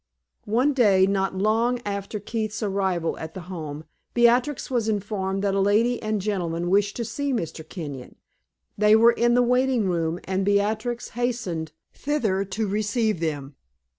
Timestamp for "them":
13.19-13.53